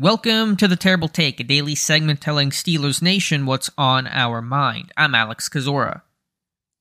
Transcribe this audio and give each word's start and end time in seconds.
Welcome 0.00 0.56
to 0.56 0.66
The 0.66 0.76
Terrible 0.76 1.08
Take, 1.08 1.40
a 1.40 1.44
daily 1.44 1.74
segment 1.74 2.22
telling 2.22 2.48
Steelers 2.52 3.02
Nation 3.02 3.44
what's 3.44 3.68
on 3.76 4.06
our 4.06 4.40
mind. 4.40 4.94
I'm 4.96 5.14
Alex 5.14 5.46
Kozora. 5.50 6.00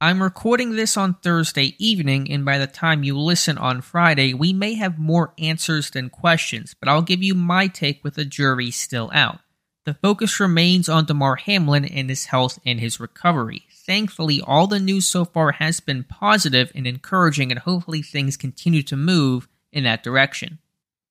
I'm 0.00 0.22
recording 0.22 0.76
this 0.76 0.96
on 0.96 1.14
Thursday 1.14 1.74
evening, 1.80 2.30
and 2.30 2.44
by 2.44 2.58
the 2.58 2.68
time 2.68 3.02
you 3.02 3.18
listen 3.18 3.58
on 3.58 3.80
Friday, 3.80 4.34
we 4.34 4.52
may 4.52 4.74
have 4.74 5.00
more 5.00 5.34
answers 5.36 5.90
than 5.90 6.10
questions, 6.10 6.76
but 6.78 6.88
I'll 6.88 7.02
give 7.02 7.20
you 7.20 7.34
my 7.34 7.66
take 7.66 8.04
with 8.04 8.14
the 8.14 8.24
jury 8.24 8.70
still 8.70 9.10
out. 9.12 9.40
The 9.84 9.94
focus 9.94 10.38
remains 10.38 10.88
on 10.88 11.06
Damar 11.06 11.34
Hamlin 11.34 11.86
and 11.86 12.08
his 12.08 12.26
health 12.26 12.60
and 12.64 12.78
his 12.78 13.00
recovery. 13.00 13.64
Thankfully, 13.84 14.40
all 14.46 14.68
the 14.68 14.78
news 14.78 15.08
so 15.08 15.24
far 15.24 15.50
has 15.50 15.80
been 15.80 16.04
positive 16.04 16.70
and 16.72 16.86
encouraging, 16.86 17.50
and 17.50 17.58
hopefully 17.58 18.00
things 18.00 18.36
continue 18.36 18.84
to 18.84 18.96
move 18.96 19.48
in 19.72 19.82
that 19.82 20.04
direction. 20.04 20.60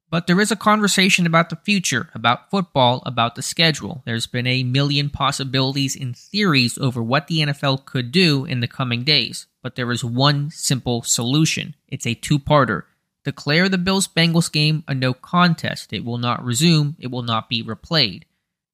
But 0.10 0.26
there 0.26 0.40
is 0.40 0.52
a 0.52 0.56
conversation 0.56 1.26
about 1.26 1.50
the 1.50 1.58
future, 1.58 2.10
about 2.14 2.50
football, 2.50 3.04
about 3.06 3.36
the 3.36 3.42
schedule. 3.42 4.04
There's 4.06 4.28
been 4.28 4.48
a 4.48 4.64
million 4.64 5.10
possibilities 5.10 5.98
and 5.98 6.16
theories 6.16 6.78
over 6.78 7.04
what 7.04 7.28
the 7.28 7.40
NFL 7.40 7.86
could 7.86 8.12
do 8.12 8.46
in 8.46 8.62
the 8.62 8.70
coming 8.70 9.04
days. 9.04 9.48
But 9.62 9.76
there 9.76 9.92
is 9.92 10.06
one 10.06 10.50
simple 10.50 11.02
solution 11.02 11.76
it's 11.90 12.08
a 12.08 12.14
two 12.14 12.40
parter. 12.40 12.84
Declare 13.26 13.68
the 13.68 13.78
Bills 13.78 14.08
Bengals 14.08 14.50
game 14.50 14.86
a 14.88 14.96
no 14.96 15.14
contest. 15.14 15.92
It 15.92 16.06
will 16.06 16.18
not 16.18 16.44
resume, 16.44 16.96
it 17.00 17.12
will 17.12 17.24
not 17.24 17.50
be 17.50 17.62
replayed. 17.62 18.24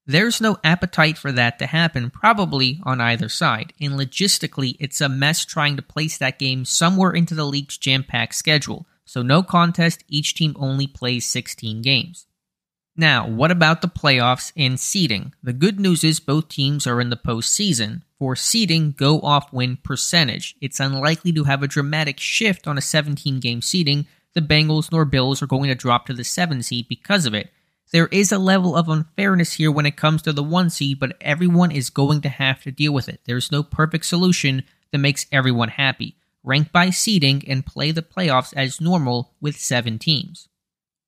There's 0.06 0.42
no 0.42 0.58
appetite 0.64 1.18
for 1.18 1.32
that 1.32 1.58
to 1.60 1.66
happen, 1.66 2.12
probably 2.12 2.82
on 2.84 3.00
either 3.00 3.30
side, 3.30 3.72
and 3.80 3.94
logistically, 3.94 4.76
it's 4.80 5.00
a 5.00 5.08
mess 5.08 5.46
trying 5.46 5.78
to 5.78 5.82
place 5.82 6.18
that 6.18 6.38
game 6.38 6.66
somewhere 6.66 7.12
into 7.12 7.34
the 7.34 7.46
league's 7.46 7.78
jam 7.78 8.04
packed 8.04 8.36
schedule. 8.36 8.86
So, 9.06 9.22
no 9.22 9.44
contest, 9.44 10.04
each 10.08 10.34
team 10.34 10.56
only 10.58 10.88
plays 10.88 11.26
16 11.26 11.82
games. 11.82 12.26
Now, 12.96 13.28
what 13.28 13.50
about 13.50 13.82
the 13.82 13.88
playoffs 13.88 14.54
and 14.56 14.80
seeding? 14.80 15.34
The 15.42 15.54
good 15.54 15.80
news 15.80 16.04
is 16.04 16.20
both 16.20 16.48
teams 16.48 16.86
are 16.86 17.02
in 17.02 17.10
the 17.10 17.18
postseason. 17.18 18.04
For 18.20 18.36
seeding, 18.36 18.92
go 18.92 19.20
off 19.22 19.52
win 19.52 19.78
percentage. 19.78 20.56
It's 20.62 20.80
unlikely 20.80 21.34
to 21.34 21.46
have 21.46 21.64
a 21.64 21.68
dramatic 21.68 22.20
shift 22.20 22.68
on 22.68 22.78
a 22.78 22.82
17 22.82 23.40
game 23.40 23.62
seeding. 23.62 24.06
The 24.34 24.42
Bengals 24.42 24.92
nor 24.92 25.06
Bills 25.06 25.42
are 25.42 25.48
going 25.48 25.70
to 25.70 25.76
drop 25.76 26.06
to 26.06 26.14
the 26.14 26.24
7 26.24 26.62
seed 26.62 26.88
because 26.88 27.26
of 27.26 27.34
it. 27.34 27.50
There 27.92 28.08
is 28.08 28.32
a 28.32 28.38
level 28.38 28.76
of 28.76 28.90
unfairness 28.90 29.54
here 29.54 29.72
when 29.72 29.86
it 29.86 29.98
comes 29.98 30.22
to 30.24 30.34
the 30.34 30.44
1 30.44 30.70
seed, 30.70 31.00
but 31.00 31.18
everyone 31.20 31.72
is 31.72 31.90
going 31.90 32.22
to 32.22 32.30
have 32.30 32.62
to 32.64 32.72
deal 32.72 32.94
with 32.94 33.10
it. 33.10 33.22
There's 33.26 33.52
no 33.52 33.64
perfect 33.64 34.06
solution 34.06 34.64
that 34.92 35.00
makes 35.00 35.26
everyone 35.32 35.70
happy 35.70 36.16
rank 36.44 36.72
by 36.72 36.90
seeding, 36.90 37.44
and 37.48 37.66
play 37.66 37.92
the 37.92 38.02
playoffs 38.02 38.54
as 38.56 38.82
normal 38.82 39.34
with 39.42 39.58
seven 39.58 39.98
teams. 39.98 40.48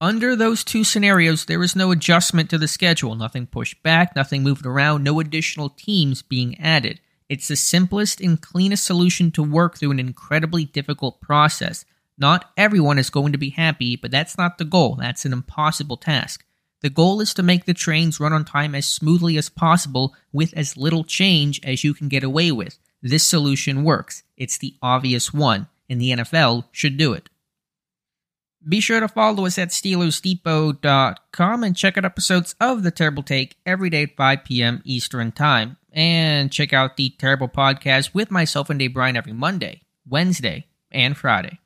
Under 0.01 0.35
those 0.35 0.63
two 0.63 0.83
scenarios, 0.83 1.45
there 1.45 1.63
is 1.63 1.75
no 1.75 1.91
adjustment 1.91 2.49
to 2.49 2.57
the 2.57 2.67
schedule, 2.67 3.15
nothing 3.15 3.47
pushed 3.47 3.81
back, 3.81 4.15
nothing 4.15 4.43
moved 4.43 4.65
around, 4.65 5.03
no 5.03 5.19
additional 5.19 5.69
teams 5.69 6.21
being 6.21 6.59
added. 6.59 6.99
It's 7.29 7.47
the 7.47 7.55
simplest 7.55 8.21
and 8.21 8.41
cleanest 8.41 8.83
solution 8.83 9.31
to 9.31 9.43
work 9.43 9.77
through 9.77 9.91
an 9.91 9.99
incredibly 9.99 10.65
difficult 10.65 11.21
process. 11.21 11.85
Not 12.17 12.51
everyone 12.55 12.99
is 12.99 13.09
going 13.09 13.31
to 13.31 13.37
be 13.37 13.49
happy, 13.49 13.95
but 13.95 14.11
that's 14.11 14.37
not 14.37 14.57
the 14.57 14.65
goal. 14.65 14.95
That's 14.95 15.25
an 15.25 15.33
impossible 15.33 15.97
task. 15.97 16.45
The 16.81 16.89
goal 16.89 17.19
is 17.19 17.33
to 17.33 17.43
make 17.43 17.65
the 17.65 17.73
trains 17.73 18.19
run 18.19 18.31
on 18.31 18.45
time 18.45 18.75
as 18.75 18.85
smoothly 18.85 19.37
as 19.37 19.49
possible 19.49 20.13
with 20.31 20.53
as 20.55 20.77
little 20.77 21.03
change 21.03 21.59
as 21.63 21.83
you 21.83 21.93
can 21.93 22.09
get 22.09 22.23
away 22.23 22.51
with. 22.51 22.77
This 23.05 23.23
solution 23.23 23.83
works. 23.83 24.23
It's 24.35 24.57
the 24.57 24.73
obvious 24.81 25.31
one, 25.31 25.67
and 25.87 26.01
the 26.01 26.09
NFL 26.09 26.63
should 26.71 26.97
do 26.97 27.13
it. 27.13 27.29
Be 28.67 28.79
sure 28.79 28.99
to 28.99 29.07
follow 29.07 29.45
us 29.45 29.59
at 29.59 29.69
SteelersDepot.com 29.69 31.63
and 31.63 31.77
check 31.77 31.99
out 31.99 32.05
episodes 32.05 32.55
of 32.59 32.81
The 32.81 32.89
Terrible 32.89 33.21
Take 33.21 33.57
every 33.63 33.91
day 33.91 34.01
at 34.01 34.15
5 34.15 34.43
p.m. 34.45 34.81
Eastern 34.85 35.31
Time. 35.31 35.77
And 35.93 36.51
check 36.51 36.73
out 36.73 36.97
The 36.97 37.11
Terrible 37.11 37.47
Podcast 37.47 38.15
with 38.15 38.31
myself 38.31 38.71
and 38.71 38.79
Dave 38.79 38.95
Bryan 38.95 39.15
every 39.15 39.33
Monday, 39.33 39.83
Wednesday, 40.07 40.65
and 40.91 41.15
Friday. 41.15 41.59